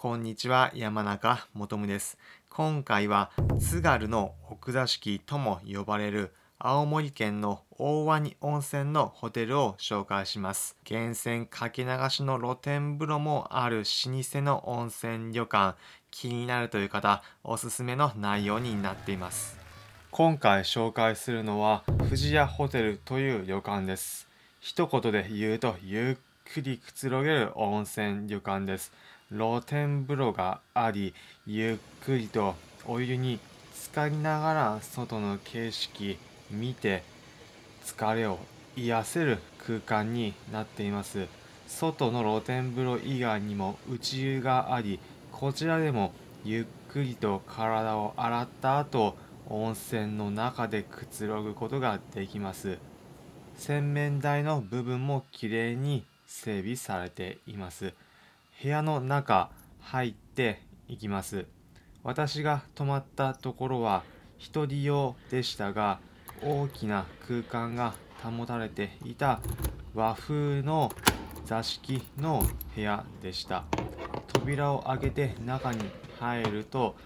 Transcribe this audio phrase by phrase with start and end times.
[0.00, 2.16] こんにちは、山中もとむです。
[2.48, 10.74] 今回は津軽の奥座敷とも呼ばれる青森県の大鰐温泉のホテルを紹介します。
[10.88, 15.76] 源泉かけ流しの露天風呂もある老舗の温泉旅館、
[16.10, 19.58] 気になるという方、おすすめの内容になっています。
[20.10, 24.26] 今回紹介するのは富士屋ホテルという旅館です。
[24.60, 26.16] 一言で言うとゆっ
[26.54, 28.94] くりくつろげる温泉旅館です。
[29.32, 31.14] 露天風呂があり、
[31.46, 33.38] ゆっくりとお湯に
[33.74, 36.18] 浸かりながら外の景色
[36.50, 37.04] 見て
[37.84, 38.38] 疲れを
[38.76, 41.28] 癒せる空間になっています。
[41.68, 44.98] 外の露天風呂以外にも内湯があり、
[45.30, 46.12] こちらでも
[46.44, 49.16] ゆっくりと体を洗った後、
[49.48, 52.78] 温泉の中でくつろぐことができます。
[53.56, 57.92] 洗面台の部分もきれいに整備されています。
[58.62, 59.50] 部屋の中
[59.80, 61.46] 入っていきます。
[62.02, 64.02] 私が泊まったところは
[64.36, 65.98] 一人用でしたが、
[66.42, 69.40] 大きな空間が保たれていた
[69.94, 70.92] 和風の
[71.46, 73.64] 座敷の部屋でした。
[74.26, 75.80] 扉を開けて中に
[76.18, 76.96] 入ると、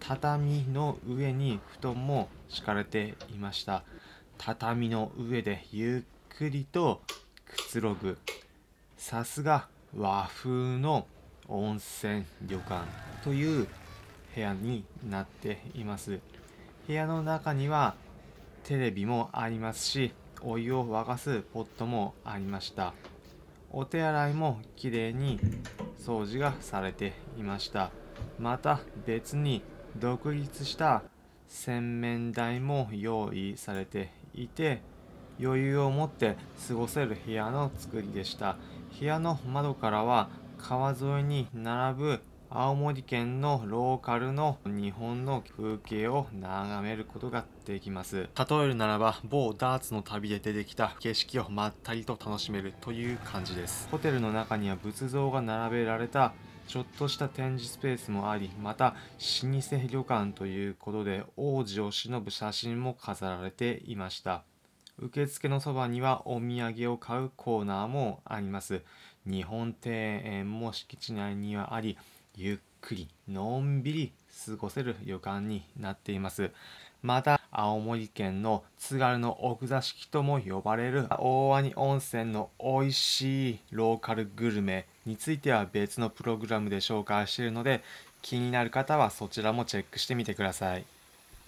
[0.00, 3.84] 畳の上に布団も敷かれていました。
[4.36, 7.02] 畳の上でゆっくりと
[7.46, 8.18] くつろぐ。
[8.96, 11.06] さすが和風の
[11.48, 12.86] 温泉旅館
[13.22, 13.68] という
[14.34, 16.20] 部屋になっています。
[16.86, 17.94] 部屋の中には
[18.64, 22.92] テレビもありますし、お湯を沸かすポットもありました。
[23.70, 25.40] お手洗いもきれいに
[25.98, 27.90] 掃除がされていました。
[28.38, 29.62] また別に
[29.96, 31.02] 独立した
[31.48, 34.80] 洗面台も用意されていて、
[35.40, 36.36] 余裕を持って
[36.68, 38.56] 過ごせる部屋の作りでした。
[38.98, 48.28] 部屋の窓からは川沿いに並ぶ青森県のローカルの日本の風景を眺めることができます。
[48.38, 53.88] 例えるならば某ダーツの旅で出てきた景色をまったりと楽しめるという感じです。
[53.90, 56.32] ホテルの中には仏像が並べられた
[56.68, 58.94] ちょっとした展示スペースもあり、また
[59.42, 64.44] 老舗旅館ということで王子を忍ぶ写真も飾られていました。
[64.98, 68.82] 受付のそばにはお土産を買うコーナーもあります。
[69.26, 71.98] 日本庭園も敷地内にはあり、
[72.36, 74.12] ゆっくりのんびり
[74.46, 76.50] 過ごせる旅館になっています。
[77.02, 87.82] また、青森県の津軽の奥座敷とも呼ばれる大鰐温泉の美味しいローカルグルメについては別のプログラムで紹介しているので、
[88.22, 90.84] 気になる方はそちらもチェックしてみてください。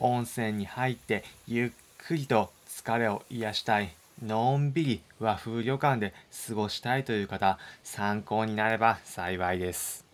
[0.00, 1.70] 温泉に入ってゆっ
[2.04, 3.94] くりと疲れを癒したい。
[4.24, 6.12] のんびり和風旅館で
[6.48, 10.04] 過ごしたいという方、参考になれば幸いです。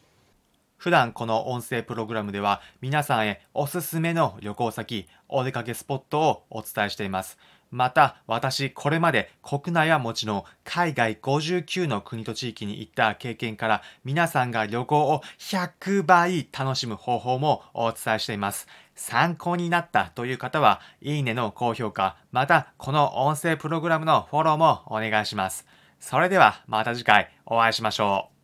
[0.76, 7.38] 普段この音声プログラムでは皆さんへおすすめの旅行先、お出かけスポットをお伝えしています。
[7.70, 18.66] また私これまで国内はもちろん海外59の国と地域に行った経験から皆さんが旅行を100倍楽しむ方法もお伝えしています。
[18.94, 25.66] 参考になったという方はいいねの高評価、またこの音声プログラムのフォローもお願いします。
[26.00, 28.37] それではまた次回お会いしましょう。